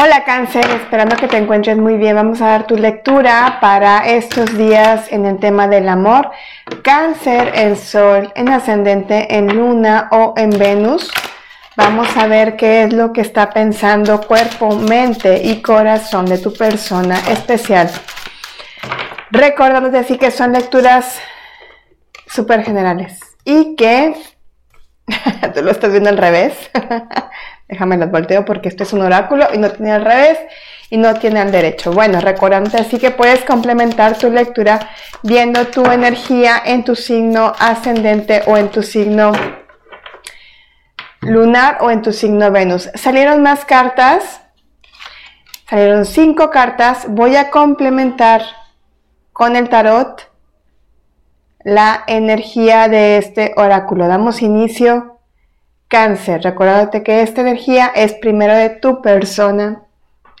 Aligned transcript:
Hola 0.00 0.24
cáncer, 0.24 0.64
esperando 0.70 1.16
que 1.16 1.28
te 1.28 1.36
encuentres 1.36 1.76
muy 1.76 1.96
bien. 1.96 2.16
Vamos 2.16 2.40
a 2.40 2.46
dar 2.46 2.66
tu 2.66 2.76
lectura 2.76 3.58
para 3.60 4.08
estos 4.08 4.56
días 4.56 5.12
en 5.12 5.26
el 5.26 5.38
tema 5.38 5.68
del 5.68 5.88
amor. 5.88 6.30
Cáncer, 6.82 7.52
el 7.54 7.76
sol, 7.76 8.32
en 8.34 8.48
ascendente, 8.48 9.36
en 9.36 9.54
luna 9.54 10.08
o 10.10 10.32
en 10.38 10.50
Venus. 10.50 11.10
Vamos 11.76 12.08
a 12.16 12.26
ver 12.26 12.56
qué 12.56 12.84
es 12.84 12.92
lo 12.92 13.12
que 13.12 13.20
está 13.20 13.50
pensando 13.50 14.22
cuerpo, 14.22 14.74
mente 14.74 15.42
y 15.44 15.60
corazón 15.60 16.24
de 16.24 16.38
tu 16.38 16.54
persona 16.54 17.18
especial. 17.28 17.90
Recordándote 19.30 19.98
así 19.98 20.16
que 20.16 20.30
son 20.30 20.52
lecturas 20.52 21.20
súper 22.26 22.64
generales 22.64 23.20
y 23.44 23.76
que 23.76 24.14
tú 25.54 25.62
lo 25.62 25.70
estás 25.70 25.90
viendo 25.90 26.10
al 26.10 26.18
revés. 26.18 26.54
Déjame 27.68 27.96
las 27.96 28.10
volteo 28.10 28.44
porque 28.44 28.68
este 28.68 28.82
es 28.82 28.92
un 28.92 29.02
oráculo 29.02 29.46
y 29.52 29.58
no 29.58 29.70
tiene 29.70 29.92
al 29.92 30.04
revés 30.04 30.38
y 30.90 30.98
no 30.98 31.14
tiene 31.14 31.40
al 31.40 31.50
derecho. 31.50 31.92
Bueno, 31.92 32.20
recordándote 32.20 32.76
así 32.76 32.98
que 32.98 33.10
puedes 33.10 33.44
complementar 33.44 34.18
tu 34.18 34.30
lectura 34.30 34.90
viendo 35.22 35.66
tu 35.68 35.84
energía 35.86 36.60
en 36.64 36.84
tu 36.84 36.94
signo 36.94 37.52
ascendente 37.58 38.42
o 38.46 38.58
en 38.58 38.68
tu 38.68 38.82
signo 38.82 39.32
lunar 41.20 41.78
o 41.80 41.90
en 41.90 42.02
tu 42.02 42.12
signo 42.12 42.50
Venus. 42.50 42.90
Salieron 42.94 43.42
más 43.42 43.64
cartas, 43.64 44.42
salieron 45.68 46.04
cinco 46.04 46.50
cartas. 46.50 47.06
Voy 47.08 47.36
a 47.36 47.50
complementar 47.50 48.42
con 49.32 49.56
el 49.56 49.68
tarot 49.68 50.31
la 51.64 52.04
energía 52.06 52.88
de 52.88 53.18
este 53.18 53.52
oráculo. 53.56 54.08
Damos 54.08 54.42
inicio 54.42 55.12
Cáncer, 55.92 56.40
recuérdate 56.42 57.02
que 57.02 57.20
esta 57.20 57.42
energía 57.42 57.92
es 57.94 58.14
primero 58.14 58.54
de 58.54 58.70
tu 58.70 59.02
persona 59.02 59.82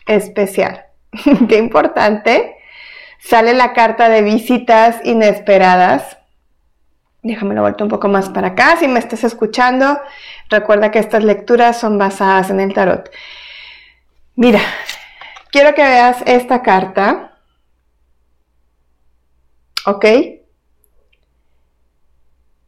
especial. 0.06 0.86
Qué 1.48 1.58
importante. 1.58 2.56
Sale 3.20 3.52
la 3.52 3.74
carta 3.74 4.08
de 4.08 4.22
visitas 4.22 5.00
inesperadas. 5.04 6.16
Déjame 7.22 7.54
lo 7.54 7.60
vuelto 7.60 7.84
un 7.84 7.90
poco 7.90 8.08
más 8.08 8.30
para 8.30 8.48
acá. 8.48 8.76
Si 8.78 8.88
me 8.88 8.98
estás 8.98 9.24
escuchando, 9.24 10.00
recuerda 10.48 10.90
que 10.90 11.00
estas 11.00 11.22
lecturas 11.22 11.78
son 11.78 11.98
basadas 11.98 12.48
en 12.48 12.58
el 12.58 12.72
tarot. 12.72 13.10
Mira, 14.34 14.60
quiero 15.50 15.74
que 15.74 15.82
veas 15.82 16.22
esta 16.24 16.62
carta. 16.62 17.36
¿Ok? 19.84 20.06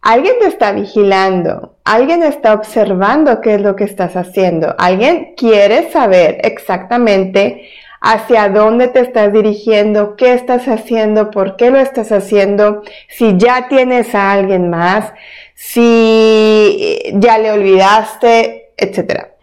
Alguien 0.06 0.34
te 0.38 0.48
está 0.48 0.72
vigilando, 0.72 1.76
alguien 1.82 2.22
está 2.22 2.52
observando 2.52 3.40
qué 3.40 3.54
es 3.54 3.62
lo 3.62 3.74
que 3.74 3.84
estás 3.84 4.16
haciendo, 4.16 4.74
alguien 4.76 5.32
quiere 5.34 5.90
saber 5.90 6.40
exactamente 6.42 7.70
hacia 8.02 8.50
dónde 8.50 8.88
te 8.88 9.00
estás 9.00 9.32
dirigiendo, 9.32 10.14
qué 10.16 10.34
estás 10.34 10.68
haciendo, 10.68 11.30
por 11.30 11.56
qué 11.56 11.70
lo 11.70 11.78
estás 11.78 12.12
haciendo, 12.12 12.82
si 13.08 13.38
ya 13.38 13.68
tienes 13.68 14.14
a 14.14 14.32
alguien 14.32 14.68
más, 14.68 15.10
si 15.54 16.98
ya 17.14 17.38
le 17.38 17.52
olvidaste, 17.52 18.72
etc. 18.76 19.33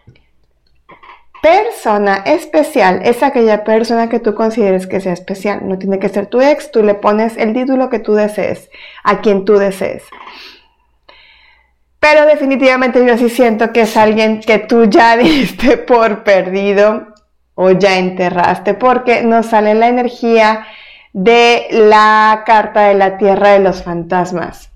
Persona 1.42 2.22
especial 2.24 3.00
es 3.02 3.20
aquella 3.24 3.64
persona 3.64 4.08
que 4.08 4.20
tú 4.20 4.32
consideres 4.32 4.86
que 4.86 5.00
sea 5.00 5.12
especial. 5.12 5.68
No 5.68 5.76
tiene 5.76 5.98
que 5.98 6.08
ser 6.08 6.26
tu 6.26 6.40
ex, 6.40 6.70
tú 6.70 6.84
le 6.84 6.94
pones 6.94 7.36
el 7.36 7.52
título 7.52 7.90
que 7.90 7.98
tú 7.98 8.14
desees, 8.14 8.70
a 9.02 9.20
quien 9.20 9.44
tú 9.44 9.54
desees. 9.54 10.04
Pero 11.98 12.26
definitivamente 12.26 13.04
yo 13.04 13.18
sí 13.18 13.28
siento 13.28 13.72
que 13.72 13.82
es 13.82 13.96
alguien 13.96 14.38
que 14.40 14.58
tú 14.58 14.84
ya 14.84 15.16
diste 15.18 15.78
por 15.78 16.22
perdido 16.22 17.08
o 17.56 17.72
ya 17.72 17.98
enterraste, 17.98 18.74
porque 18.74 19.22
nos 19.24 19.46
sale 19.46 19.74
la 19.74 19.88
energía 19.88 20.68
de 21.12 21.66
la 21.72 22.44
carta 22.46 22.82
de 22.82 22.94
la 22.94 23.18
tierra 23.18 23.50
de 23.50 23.58
los 23.58 23.82
fantasmas. 23.82 24.71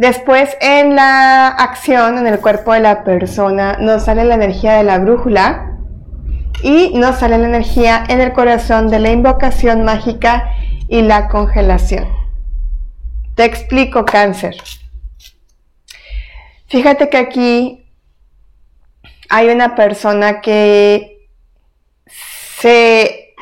Después 0.00 0.56
en 0.62 0.96
la 0.96 1.48
acción, 1.48 2.16
en 2.16 2.26
el 2.26 2.40
cuerpo 2.40 2.72
de 2.72 2.80
la 2.80 3.04
persona, 3.04 3.76
nos 3.78 4.04
sale 4.04 4.24
la 4.24 4.36
energía 4.36 4.72
de 4.72 4.82
la 4.82 4.98
brújula 4.98 5.76
y 6.62 6.92
nos 6.94 7.18
sale 7.18 7.36
la 7.36 7.46
energía 7.46 8.04
en 8.08 8.22
el 8.22 8.32
corazón 8.32 8.88
de 8.88 8.98
la 8.98 9.10
invocación 9.10 9.84
mágica 9.84 10.54
y 10.88 11.02
la 11.02 11.28
congelación. 11.28 12.08
Te 13.34 13.44
explico 13.44 14.06
cáncer. 14.06 14.56
Fíjate 16.68 17.10
que 17.10 17.18
aquí 17.18 17.92
hay 19.28 19.50
una 19.50 19.74
persona 19.74 20.40
que 20.40 21.28
se 22.06 23.34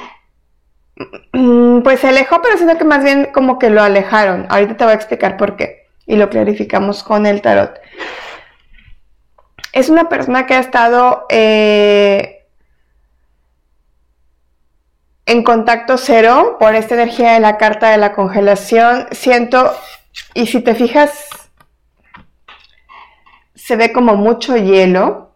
mm, 1.35 1.83
pues 1.83 2.01
se 2.01 2.09
alejó, 2.09 2.43
pero 2.43 2.59
sino 2.59 2.77
que 2.77 2.85
más 2.85 3.05
bien 3.05 3.29
como 3.33 3.61
que 3.61 3.71
lo 3.71 3.81
alejaron. 3.81 4.47
Ahorita 4.49 4.77
te 4.77 4.83
voy 4.83 4.95
a 4.95 4.97
explicar 4.97 5.37
por 5.37 5.55
qué 5.55 5.88
y 6.09 6.17
lo 6.17 6.29
clarificamos 6.31 7.05
con 7.05 7.27
el 7.27 7.43
tarot. 7.43 7.79
Es 9.73 9.91
una 9.91 10.09
persona 10.09 10.47
que 10.47 10.55
ha 10.55 10.59
estado 10.59 11.27
eh, 11.29 12.47
en 15.27 15.45
contacto 15.45 15.99
cero 15.99 16.57
por 16.59 16.75
esta 16.75 16.95
energía 16.95 17.35
de 17.35 17.41
la 17.41 17.59
carta 17.59 17.91
de 17.91 17.99
la 17.99 18.15
congelación. 18.15 19.07
Siento, 19.13 19.71
y 20.33 20.47
si 20.47 20.61
te 20.61 20.75
fijas, 20.75 21.29
se 23.55 23.77
ve 23.77 23.93
como 23.93 24.17
mucho 24.17 24.57
hielo 24.57 25.35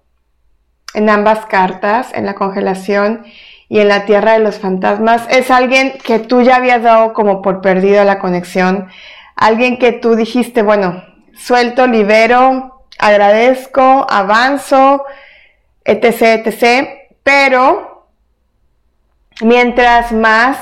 en 0.95 1.11
ambas 1.11 1.45
cartas, 1.45 2.13
en 2.15 2.25
la 2.25 2.35
congelación 2.35 3.27
y 3.69 3.81
en 3.81 3.89
la 3.89 4.07
tierra 4.07 4.33
de 4.33 4.39
los 4.39 4.59
fantasmas. 4.59 5.27
Es 5.29 5.51
alguien 5.51 5.99
que 6.03 6.19
tú 6.19 6.41
ya 6.41 6.57
habías 6.57 6.83
dado 6.83 7.13
como 7.13 7.43
por 7.43 7.61
perdido 7.61 8.03
la 8.05 8.19
conexión. 8.19 8.89
Alguien 9.43 9.77
que 9.77 9.91
tú 9.91 10.15
dijiste, 10.15 10.63
bueno, 10.63 11.03
suelto, 11.35 11.89
libero, 11.89 12.87
agradezco, 12.97 14.07
avanzo, 14.09 15.05
etc., 15.85 16.47
etc. 16.47 16.89
Pero 17.25 18.07
mientras 19.41 20.13
más 20.13 20.59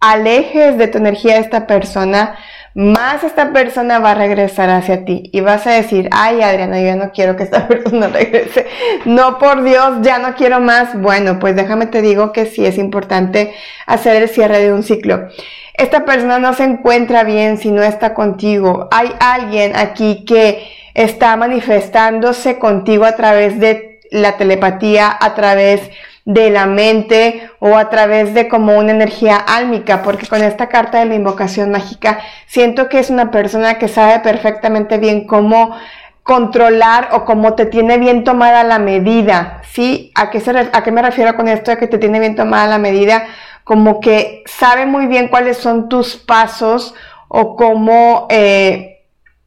alejes 0.00 0.78
de 0.78 0.88
tu 0.88 0.96
energía 0.96 1.34
a 1.34 1.40
esta 1.40 1.66
persona, 1.66 2.38
más 2.74 3.24
esta 3.24 3.52
persona 3.52 3.98
va 3.98 4.12
a 4.12 4.14
regresar 4.14 4.70
hacia 4.70 5.04
ti 5.04 5.28
y 5.30 5.42
vas 5.42 5.66
a 5.66 5.72
decir, 5.72 6.08
ay 6.10 6.40
Adriana, 6.40 6.80
yo 6.80 6.96
no 6.96 7.12
quiero 7.12 7.36
que 7.36 7.42
esta 7.42 7.68
persona 7.68 8.08
regrese, 8.08 8.66
no 9.04 9.38
por 9.38 9.64
Dios, 9.64 9.98
ya 10.00 10.18
no 10.18 10.34
quiero 10.34 10.60
más. 10.60 10.98
Bueno, 10.98 11.38
pues 11.38 11.56
déjame 11.56 11.88
te 11.88 12.00
digo 12.00 12.32
que 12.32 12.46
sí 12.46 12.64
es 12.64 12.78
importante 12.78 13.52
hacer 13.84 14.22
el 14.22 14.30
cierre 14.30 14.60
de 14.60 14.72
un 14.72 14.82
ciclo. 14.82 15.28
Esta 15.74 16.04
persona 16.04 16.38
no 16.38 16.54
se 16.54 16.62
encuentra 16.62 17.24
bien 17.24 17.58
si 17.58 17.72
no 17.72 17.82
está 17.82 18.14
contigo. 18.14 18.88
Hay 18.92 19.12
alguien 19.18 19.74
aquí 19.74 20.24
que 20.24 20.72
está 20.94 21.36
manifestándose 21.36 22.60
contigo 22.60 23.04
a 23.04 23.16
través 23.16 23.58
de 23.58 23.98
la 24.12 24.36
telepatía, 24.36 25.16
a 25.20 25.34
través 25.34 25.90
de 26.24 26.50
la 26.50 26.66
mente 26.66 27.50
o 27.58 27.76
a 27.76 27.90
través 27.90 28.34
de 28.34 28.46
como 28.46 28.78
una 28.78 28.92
energía 28.92 29.36
álmica, 29.36 30.02
porque 30.02 30.28
con 30.28 30.42
esta 30.44 30.68
carta 30.68 31.00
de 31.00 31.06
la 31.06 31.16
invocación 31.16 31.72
mágica 31.72 32.20
siento 32.46 32.88
que 32.88 33.00
es 33.00 33.10
una 33.10 33.32
persona 33.32 33.74
que 33.74 33.88
sabe 33.88 34.20
perfectamente 34.20 34.98
bien 34.98 35.26
cómo 35.26 35.76
controlar 36.22 37.08
o 37.12 37.24
cómo 37.24 37.54
te 37.54 37.66
tiene 37.66 37.98
bien 37.98 38.24
tomada 38.24 38.64
la 38.64 38.78
medida, 38.78 39.60
¿sí? 39.72 40.12
¿A 40.14 40.30
¿A 40.72 40.82
qué 40.82 40.92
me 40.92 41.02
refiero 41.02 41.36
con 41.36 41.48
esto 41.48 41.72
de 41.72 41.76
que 41.76 41.88
te 41.88 41.98
tiene 41.98 42.20
bien 42.20 42.36
tomada 42.36 42.66
la 42.66 42.78
medida? 42.78 43.24
Como 43.64 44.00
que 44.00 44.44
sabe 44.46 44.86
muy 44.86 45.06
bien 45.06 45.28
cuáles 45.28 45.56
son 45.56 45.88
tus 45.88 46.16
pasos 46.16 46.94
o 47.28 47.56
cómo... 47.56 48.26
Eh, 48.30 48.90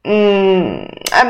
Mm, 0.04 0.86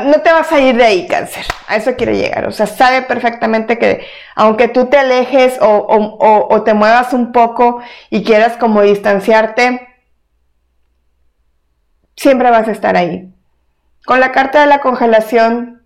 no 0.09 0.21
te 0.21 0.31
vas 0.31 0.49
a 0.53 0.59
ir 0.61 0.77
de 0.77 0.85
ahí, 0.85 1.07
cáncer. 1.07 1.45
A 1.67 1.75
eso 1.75 1.95
quiero 1.97 2.13
llegar. 2.13 2.47
O 2.47 2.51
sea, 2.51 2.65
sabe 2.65 3.01
perfectamente 3.01 3.77
que 3.77 4.05
aunque 4.35 4.69
tú 4.69 4.85
te 4.85 4.97
alejes 4.97 5.57
o, 5.61 6.63
te 6.63 6.73
muevas 6.73 7.11
un 7.13 7.33
poco 7.33 7.81
y 8.09 8.23
quieras 8.23 8.55
como 8.57 8.81
distanciarte, 8.81 9.87
siempre 12.15 12.51
vas 12.51 12.69
a 12.69 12.71
estar 12.71 12.95
ahí. 12.95 13.33
Con 14.05 14.21
la 14.21 14.31
carta 14.31 14.61
de 14.61 14.67
la 14.67 14.79
congelación, 14.79 15.85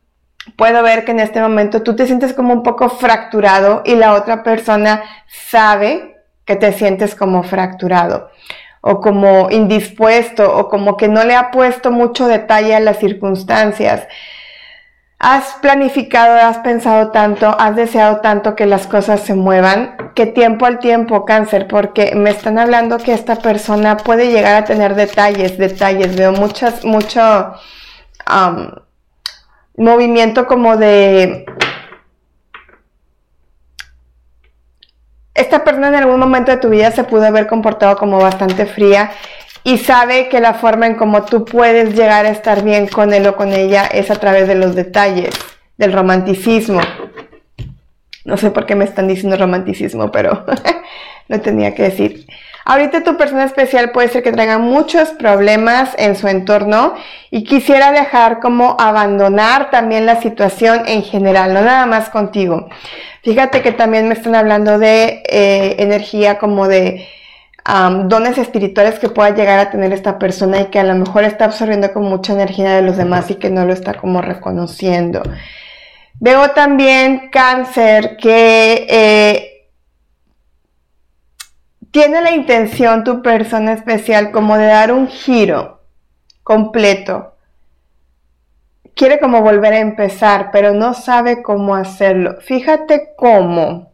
puedo 0.56 0.84
ver 0.84 1.04
que 1.04 1.12
en 1.12 1.20
este 1.20 1.42
momento 1.42 1.82
tú 1.82 1.96
te 1.96 2.06
sientes 2.06 2.34
como 2.34 2.54
un 2.54 2.62
poco 2.62 2.90
fracturado 2.90 3.82
y 3.86 3.96
la 3.96 4.14
otra 4.14 4.44
persona 4.44 5.04
sabe 5.28 6.13
que 6.46 6.56
te 6.56 6.72
sientes 6.74 7.16
como 7.16 7.44
fracturado 7.44 8.30
o 8.82 9.00
como 9.00 9.50
indispuesto 9.50 10.58
o 10.58 10.68
como 10.68 10.98
que 10.98 11.08
no 11.08 11.24
le 11.24 11.36
ha 11.36 11.52
puesto 11.52 11.90
mucho 11.90 12.28
detalle 12.28 12.76
a 12.76 12.82
las 12.82 12.98
circunstancias. 13.00 14.08
Has 15.20 15.54
planificado, 15.62 16.36
has 16.36 16.58
pensado 16.58 17.12
tanto, 17.12 17.56
has 17.58 17.78
deseado 17.78 18.20
tanto 18.20 18.56
que 18.56 18.66
las 18.66 18.88
cosas 18.88 19.22
se 19.22 19.36
muevan, 19.36 19.96
que 20.16 20.26
tiempo 20.26 20.66
al 20.66 20.80
tiempo, 20.80 21.24
cáncer, 21.24 21.70
porque 21.70 22.14
me 22.14 22.30
están 22.30 22.60
hablando 22.60 22.98
que 22.98 23.14
esta 23.14 23.38
persona 23.38 23.96
puede 23.96 24.32
llegar 24.32 24.56
a 24.56 24.66
tener 24.66 24.96
detalles, 24.96 25.58
detalles, 25.58 26.18
veo 26.18 26.34
muchas, 26.34 26.84
mucho 26.84 27.54
movimiento 29.78 30.46
como 30.46 30.76
de 30.76 31.46
esta 35.36 35.64
persona 35.64 35.88
en 35.88 35.96
algún 35.96 36.20
momento 36.20 36.52
de 36.52 36.58
tu 36.58 36.70
vida 36.70 36.92
se 36.92 37.04
pudo 37.04 37.26
haber 37.26 37.48
comportado 37.48 37.98
como 37.98 38.20
bastante 38.20 38.66
fría 38.66 39.12
y 39.64 39.78
sabe 39.78 40.30
que 40.30 40.40
la 40.40 40.54
forma 40.54 40.88
en 40.88 40.96
cómo 40.96 41.24
tú 41.24 41.46
puedes 41.46 41.96
llegar 41.96 42.26
a 42.26 42.30
estar 42.30 42.64
bien 42.64 42.88
con 42.88 43.14
él 43.14 43.26
o 43.28 43.36
con 43.36 43.54
ella 43.54 43.86
es 43.86 44.12
a 44.12 44.16
través 44.16 44.48
de 44.48 44.56
los 44.56 44.76
detalles, 44.76 45.34
del 45.78 45.94
romanticismo. 45.94 46.82
No 48.26 48.38
sé 48.38 48.52
por 48.52 48.66
qué 48.66 48.76
me 48.76 48.86
están 48.86 49.08
diciendo 49.08 49.38
romanticismo, 49.38 50.12
pero 50.12 50.46
lo 51.28 51.42
tenía 51.42 51.74
que 51.74 51.84
decir. 51.84 52.26
Ahorita 52.66 53.04
tu 53.04 53.18
persona 53.18 53.44
especial 53.44 53.92
puede 53.92 54.08
ser 54.08 54.24
que 54.24 54.32
traiga 54.32 54.58
muchos 54.58 55.10
problemas 55.10 55.90
en 55.98 56.16
su 56.16 56.28
entorno 56.28 56.94
y 57.30 57.44
quisiera 57.44 57.92
dejar 57.92 58.40
como 58.40 58.78
abandonar 58.80 59.70
también 59.70 60.06
la 60.06 60.22
situación 60.22 60.84
en 60.86 61.04
general, 61.04 61.54
no 61.54 61.62
nada 61.62 61.86
más 61.86 62.10
contigo. 62.10 62.70
Fíjate 63.22 63.62
que 63.62 63.74
también 63.74 64.08
me 64.08 64.14
están 64.14 64.36
hablando 64.36 64.80
de 64.80 65.24
eh, 65.28 65.76
energía 65.80 66.40
como 66.40 66.68
de 66.68 67.08
dones 68.06 68.38
espirituales 68.38 69.00
que 69.00 69.10
pueda 69.10 69.30
llegar 69.30 69.60
a 69.60 69.72
tener 69.72 69.94
esta 69.94 70.20
persona 70.20 70.62
y 70.62 70.66
que 70.66 70.80
a 70.80 70.84
lo 70.84 70.96
mejor 70.96 71.24
está 71.24 71.46
absorbiendo 71.46 71.94
con 71.94 72.04
mucha 72.04 72.34
energía 72.34 72.76
de 72.76 72.82
los 72.82 72.98
demás 72.98 73.32
y 73.32 73.36
que 73.36 73.50
no 73.50 73.66
lo 73.66 73.74
está 73.74 73.94
como 73.94 74.22
reconociendo. 74.22 75.24
Veo 76.20 76.52
también 76.52 77.30
cáncer 77.32 78.18
que 78.18 78.86
eh, 78.90 79.53
tiene 81.94 82.22
la 82.22 82.32
intención 82.32 83.06
tu 83.06 83.22
persona 83.22 83.72
especial 83.72 84.32
como 84.32 84.58
de 84.58 84.66
dar 84.66 84.92
un 84.92 85.08
giro 85.08 85.80
completo. 86.44 87.36
Quiere 88.96 89.20
como 89.20 89.42
volver 89.42 89.74
a 89.74 89.80
empezar, 89.80 90.50
pero 90.52 90.74
no 90.74 90.94
sabe 90.94 91.42
cómo 91.42 91.76
hacerlo. 91.76 92.42
Fíjate 92.42 93.14
cómo. 93.16 93.94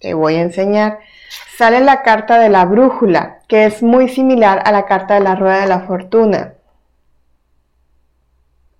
Te 0.00 0.12
voy 0.12 0.34
a 0.34 0.42
enseñar. 0.42 0.98
Sale 1.56 1.80
la 1.80 2.02
carta 2.02 2.38
de 2.38 2.50
la 2.50 2.66
brújula, 2.66 3.38
que 3.48 3.64
es 3.64 3.82
muy 3.82 4.08
similar 4.08 4.60
a 4.66 4.72
la 4.72 4.84
carta 4.84 5.14
de 5.14 5.20
la 5.20 5.34
rueda 5.34 5.60
de 5.60 5.68
la 5.68 5.80
fortuna 5.80 6.54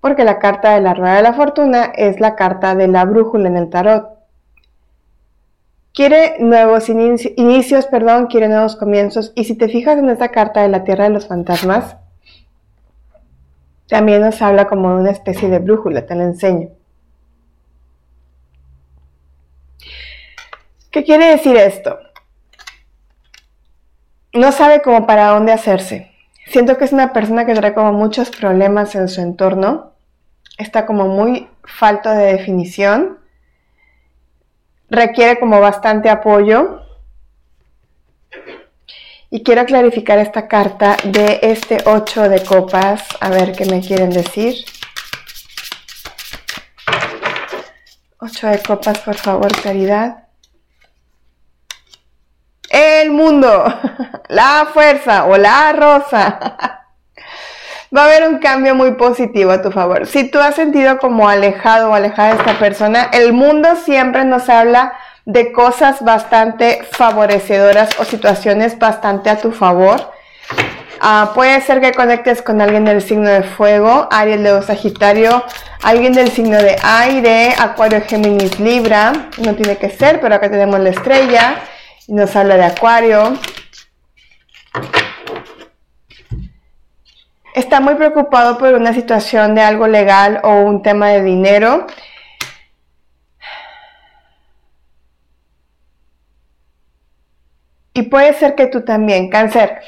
porque 0.00 0.24
la 0.24 0.38
carta 0.38 0.74
de 0.74 0.80
la 0.80 0.94
rueda 0.94 1.16
de 1.16 1.22
la 1.22 1.32
fortuna 1.32 1.84
es 1.94 2.20
la 2.20 2.36
carta 2.36 2.74
de 2.74 2.88
la 2.88 3.04
brújula 3.04 3.48
en 3.48 3.56
el 3.56 3.70
tarot. 3.70 4.17
Quiere 5.98 6.36
nuevos 6.38 6.88
inicios, 6.88 7.86
perdón, 7.86 8.28
quiere 8.28 8.46
nuevos 8.46 8.76
comienzos. 8.76 9.32
Y 9.34 9.42
si 9.42 9.56
te 9.56 9.68
fijas 9.68 9.98
en 9.98 10.08
esta 10.08 10.28
carta 10.28 10.62
de 10.62 10.68
la 10.68 10.84
Tierra 10.84 11.02
de 11.02 11.10
los 11.10 11.26
Fantasmas, 11.26 11.96
también 13.88 14.20
nos 14.20 14.40
habla 14.40 14.68
como 14.68 14.94
de 14.94 15.00
una 15.00 15.10
especie 15.10 15.48
de 15.48 15.58
brújula, 15.58 16.06
te 16.06 16.14
la 16.14 16.22
enseño. 16.22 16.68
¿Qué 20.92 21.02
quiere 21.02 21.30
decir 21.30 21.56
esto? 21.56 21.98
No 24.32 24.52
sabe 24.52 24.82
cómo 24.82 25.04
para 25.04 25.30
dónde 25.30 25.50
hacerse. 25.50 26.12
Siento 26.46 26.78
que 26.78 26.84
es 26.84 26.92
una 26.92 27.12
persona 27.12 27.44
que 27.44 27.54
trae 27.54 27.74
como 27.74 27.92
muchos 27.92 28.30
problemas 28.30 28.94
en 28.94 29.08
su 29.08 29.20
entorno. 29.20 29.94
Está 30.58 30.86
como 30.86 31.08
muy 31.08 31.48
falto 31.64 32.08
de 32.08 32.34
definición. 32.34 33.18
Requiere 34.90 35.38
como 35.38 35.60
bastante 35.60 36.08
apoyo. 36.08 36.82
Y 39.30 39.42
quiero 39.42 39.66
clarificar 39.66 40.18
esta 40.18 40.48
carta 40.48 40.96
de 41.04 41.40
este 41.42 41.78
8 41.84 42.28
de 42.28 42.44
copas. 42.44 43.06
A 43.20 43.28
ver 43.30 43.52
qué 43.52 43.66
me 43.66 43.80
quieren 43.80 44.10
decir. 44.10 44.64
8 48.20 48.46
de 48.46 48.62
copas, 48.62 48.98
por 49.00 49.16
favor, 49.16 49.52
caridad 49.62 50.28
el 52.70 53.10
mundo, 53.10 53.64
la 54.28 54.68
fuerza 54.72 55.26
o 55.26 55.36
la 55.36 55.72
rosa. 55.72 56.56
Va 57.94 58.02
a 58.02 58.04
haber 58.04 58.28
un 58.28 58.38
cambio 58.38 58.74
muy 58.74 58.92
positivo 58.92 59.50
a 59.50 59.62
tu 59.62 59.70
favor. 59.70 60.06
Si 60.06 60.30
tú 60.30 60.38
has 60.38 60.54
sentido 60.54 60.98
como 60.98 61.28
alejado 61.28 61.90
o 61.90 61.94
alejada 61.94 62.34
de 62.34 62.38
esta 62.40 62.58
persona, 62.58 63.08
el 63.12 63.32
mundo 63.32 63.76
siempre 63.76 64.24
nos 64.24 64.48
habla 64.48 64.92
de 65.24 65.52
cosas 65.52 66.02
bastante 66.02 66.80
favorecedoras 66.92 67.88
o 67.98 68.04
situaciones 68.04 68.78
bastante 68.78 69.30
a 69.30 69.38
tu 69.38 69.52
favor. 69.52 70.12
Ah, 71.00 71.32
puede 71.34 71.60
ser 71.62 71.80
que 71.80 71.92
conectes 71.92 72.42
con 72.42 72.60
alguien 72.60 72.84
del 72.84 73.00
signo 73.00 73.28
de 73.28 73.42
fuego, 73.42 74.08
Aries, 74.10 74.40
Leo, 74.40 74.62
Sagitario, 74.62 75.44
alguien 75.82 76.12
del 76.12 76.30
signo 76.30 76.58
de 76.58 76.76
aire, 76.82 77.54
Acuario, 77.58 78.02
Géminis, 78.06 78.58
Libra. 78.60 79.12
No 79.38 79.54
tiene 79.54 79.76
que 79.76 79.88
ser, 79.88 80.20
pero 80.20 80.34
acá 80.34 80.50
tenemos 80.50 80.80
la 80.80 80.90
estrella 80.90 81.62
nos 82.08 82.34
habla 82.34 82.56
de 82.56 82.64
Acuario. 82.64 83.34
Está 87.58 87.80
muy 87.80 87.96
preocupado 87.96 88.56
por 88.56 88.72
una 88.74 88.92
situación 88.92 89.56
de 89.56 89.62
algo 89.62 89.88
legal 89.88 90.38
o 90.44 90.60
un 90.60 90.80
tema 90.80 91.08
de 91.08 91.24
dinero. 91.24 91.88
Y 97.92 98.02
puede 98.02 98.32
ser 98.34 98.54
que 98.54 98.68
tú 98.68 98.82
también, 98.82 99.28
cáncer. 99.28 99.80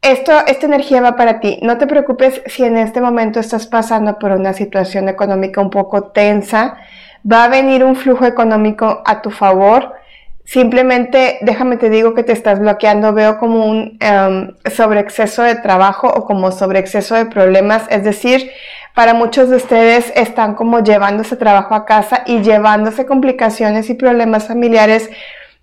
Esto, 0.00 0.44
esta 0.48 0.66
energía 0.66 1.00
va 1.00 1.14
para 1.14 1.38
ti. 1.38 1.60
No 1.62 1.78
te 1.78 1.86
preocupes 1.86 2.42
si 2.46 2.64
en 2.64 2.76
este 2.76 3.00
momento 3.00 3.38
estás 3.38 3.68
pasando 3.68 4.18
por 4.18 4.32
una 4.32 4.52
situación 4.52 5.08
económica 5.08 5.60
un 5.60 5.70
poco 5.70 6.10
tensa. 6.10 6.78
Va 7.24 7.44
a 7.44 7.48
venir 7.48 7.84
un 7.84 7.94
flujo 7.94 8.26
económico 8.26 9.04
a 9.06 9.22
tu 9.22 9.30
favor 9.30 10.01
Simplemente, 10.44 11.38
déjame 11.42 11.76
te 11.76 11.88
digo 11.88 12.14
que 12.14 12.24
te 12.24 12.32
estás 12.32 12.58
bloqueando, 12.58 13.12
veo 13.12 13.38
como 13.38 13.66
un 13.66 13.98
um, 14.02 14.70
sobreexceso 14.70 15.42
de 15.42 15.54
trabajo 15.54 16.08
o 16.08 16.24
como 16.24 16.50
sobreexceso 16.50 17.14
de 17.14 17.26
problemas, 17.26 17.84
es 17.90 18.02
decir, 18.04 18.50
para 18.94 19.14
muchos 19.14 19.48
de 19.48 19.56
ustedes 19.56 20.12
están 20.16 20.54
como 20.54 20.80
llevándose 20.80 21.36
trabajo 21.36 21.74
a 21.74 21.86
casa 21.86 22.22
y 22.26 22.40
llevándose 22.40 23.06
complicaciones 23.06 23.88
y 23.88 23.94
problemas 23.94 24.48
familiares 24.48 25.10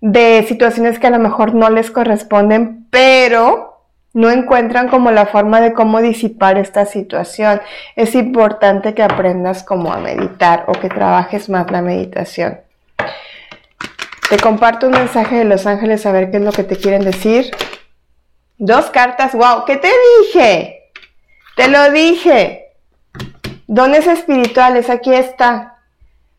de 0.00 0.44
situaciones 0.48 0.98
que 0.98 1.06
a 1.06 1.10
lo 1.10 1.18
mejor 1.18 1.54
no 1.54 1.70
les 1.70 1.90
corresponden, 1.90 2.86
pero 2.90 3.84
no 4.12 4.30
encuentran 4.30 4.88
como 4.88 5.10
la 5.12 5.26
forma 5.26 5.60
de 5.60 5.72
cómo 5.72 6.00
disipar 6.00 6.58
esta 6.58 6.86
situación. 6.86 7.60
Es 7.94 8.14
importante 8.14 8.94
que 8.94 9.02
aprendas 9.02 9.62
como 9.62 9.92
a 9.92 9.98
meditar 9.98 10.64
o 10.66 10.72
que 10.72 10.88
trabajes 10.88 11.48
más 11.48 11.70
la 11.70 11.82
meditación. 11.82 12.58
Te 14.30 14.38
comparto 14.38 14.86
un 14.86 14.92
mensaje 14.92 15.38
de 15.38 15.44
Los 15.44 15.66
Ángeles 15.66 16.06
a 16.06 16.12
ver 16.12 16.30
qué 16.30 16.36
es 16.36 16.42
lo 16.44 16.52
que 16.52 16.62
te 16.62 16.76
quieren 16.76 17.04
decir. 17.04 17.50
Dos 18.58 18.88
cartas, 18.90 19.32
wow, 19.32 19.64
¿qué 19.66 19.76
te 19.76 19.90
dije? 20.20 20.92
Te 21.56 21.66
lo 21.66 21.90
dije. 21.90 22.76
Dones 23.66 24.06
espirituales, 24.06 24.88
aquí 24.88 25.12
está. 25.12 25.78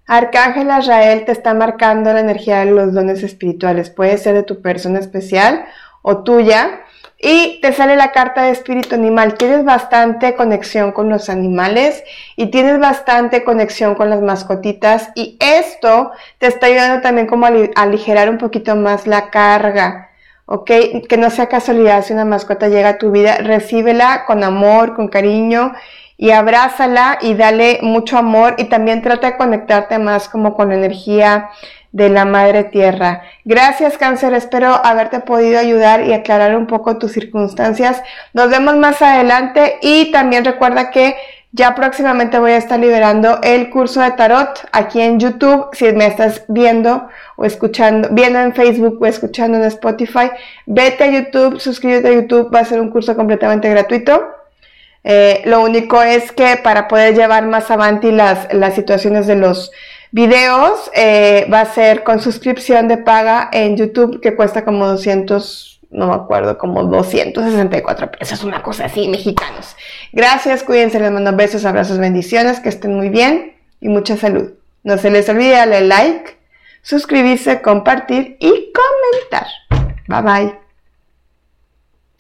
Arcángel 0.07 0.71
Azrael 0.71 1.25
te 1.25 1.33
está 1.33 1.53
marcando 1.53 2.13
la 2.13 2.21
energía 2.21 2.59
de 2.59 2.71
los 2.71 2.93
dones 2.93 3.23
espirituales. 3.23 3.89
Puede 3.89 4.17
ser 4.17 4.35
de 4.35 4.43
tu 4.43 4.61
persona 4.61 4.97
especial 4.97 5.65
o 6.01 6.23
tuya. 6.23 6.85
Y 7.23 7.59
te 7.61 7.71
sale 7.71 7.95
la 7.95 8.11
carta 8.11 8.43
de 8.43 8.49
espíritu 8.51 8.95
animal. 8.95 9.35
Tienes 9.35 9.63
bastante 9.63 10.35
conexión 10.35 10.91
con 10.91 11.07
los 11.07 11.29
animales 11.29 12.03
y 12.35 12.47
tienes 12.47 12.79
bastante 12.79 13.43
conexión 13.43 13.93
con 13.93 14.09
las 14.09 14.21
mascotitas. 14.21 15.09
Y 15.13 15.37
esto 15.39 16.11
te 16.39 16.47
está 16.47 16.65
ayudando 16.65 17.01
también 17.01 17.27
como 17.27 17.45
a 17.45 17.51
aligerar 17.75 18.29
un 18.29 18.39
poquito 18.39 18.75
más 18.75 19.05
la 19.05 19.29
carga. 19.29 20.09
¿Ok? 20.47 20.71
Que 21.07 21.17
no 21.17 21.29
sea 21.29 21.47
casualidad 21.47 22.03
si 22.03 22.13
una 22.13 22.25
mascota 22.25 22.67
llega 22.67 22.89
a 22.89 22.97
tu 22.97 23.11
vida, 23.11 23.37
recíbela 23.37 24.25
con 24.25 24.43
amor, 24.43 24.95
con 24.95 25.07
cariño 25.07 25.73
y 26.21 26.29
abrázala 26.29 27.17
y 27.21 27.33
dale 27.33 27.79
mucho 27.81 28.15
amor 28.15 28.53
y 28.59 28.65
también 28.65 29.01
trata 29.01 29.31
de 29.31 29.37
conectarte 29.37 29.97
más 29.97 30.29
como 30.29 30.53
con 30.53 30.69
la 30.69 30.75
energía 30.75 31.49
de 31.91 32.09
la 32.09 32.25
Madre 32.25 32.63
Tierra. 32.63 33.23
Gracias 33.45 33.97
cáncer, 33.97 34.33
espero 34.33 34.67
haberte 34.83 35.19
podido 35.19 35.59
ayudar 35.59 36.05
y 36.05 36.13
aclarar 36.13 36.55
un 36.55 36.67
poco 36.67 36.97
tus 36.97 37.11
circunstancias. 37.11 38.01
Nos 38.33 38.49
vemos 38.49 38.77
más 38.77 39.01
adelante 39.01 39.77
y 39.81 40.11
también 40.11 40.45
recuerda 40.45 40.91
que 40.91 41.15
ya 41.53 41.75
próximamente 41.75 42.39
voy 42.39 42.51
a 42.51 42.57
estar 42.57 42.79
liberando 42.79 43.39
el 43.43 43.69
curso 43.69 43.99
de 43.99 44.11
tarot 44.11 44.69
aquí 44.71 45.01
en 45.01 45.19
YouTube. 45.19 45.67
Si 45.73 45.91
me 45.91 46.07
estás 46.07 46.45
viendo 46.47 47.09
o 47.35 47.43
escuchando, 47.43 48.07
viendo 48.11 48.39
en 48.39 48.53
Facebook 48.53 48.99
o 49.01 49.05
escuchando 49.05 49.57
en 49.57 49.65
Spotify, 49.65 50.31
vete 50.65 51.03
a 51.03 51.11
YouTube, 51.11 51.59
suscríbete 51.59 52.07
a 52.07 52.13
YouTube, 52.13 52.53
va 52.53 52.59
a 52.59 52.65
ser 52.65 52.79
un 52.79 52.89
curso 52.89 53.17
completamente 53.17 53.69
gratuito. 53.69 54.23
Eh, 55.03 55.41
lo 55.45 55.61
único 55.61 56.01
es 56.01 56.31
que 56.31 56.57
para 56.63 56.87
poder 56.87 57.15
llevar 57.15 57.45
más 57.47 57.69
adelante 57.69 58.11
las, 58.11 58.53
las 58.53 58.75
situaciones 58.75 59.27
de 59.27 59.35
los 59.35 59.71
Videos 60.11 60.91
eh, 60.93 61.47
va 61.51 61.61
a 61.61 61.65
ser 61.65 62.03
con 62.03 62.19
suscripción 62.19 62.89
de 62.89 62.97
paga 62.97 63.49
en 63.53 63.77
YouTube 63.77 64.19
que 64.19 64.35
cuesta 64.35 64.65
como 64.65 64.85
200, 64.85 65.79
no 65.91 66.07
me 66.07 66.15
acuerdo, 66.15 66.57
como 66.57 66.83
264 66.83 68.11
pesos, 68.11 68.43
una 68.43 68.61
cosa 68.61 68.85
así, 68.85 69.07
mexicanos. 69.07 69.75
Gracias, 70.11 70.63
cuídense, 70.63 70.99
les 70.99 71.11
mando 71.11 71.33
besos, 71.35 71.63
abrazos, 71.63 71.97
bendiciones, 71.97 72.59
que 72.59 72.69
estén 72.69 72.93
muy 72.95 73.07
bien 73.07 73.55
y 73.79 73.87
mucha 73.87 74.17
salud. 74.17 74.51
No 74.83 74.97
se 74.97 75.11
les 75.11 75.29
olvide 75.29 75.51
darle 75.51 75.81
like, 75.81 76.37
suscribirse, 76.81 77.61
compartir 77.61 78.35
y 78.39 78.73
comentar. 78.73 79.47
Bye 80.07 80.21
bye. 80.21 80.70